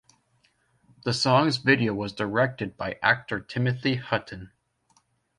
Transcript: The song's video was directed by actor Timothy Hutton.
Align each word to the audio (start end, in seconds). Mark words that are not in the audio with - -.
The 1.05 1.13
song's 1.13 1.57
video 1.57 1.93
was 1.93 2.11
directed 2.11 2.75
by 2.75 2.97
actor 3.03 3.39
Timothy 3.39 3.97
Hutton. 3.97 4.51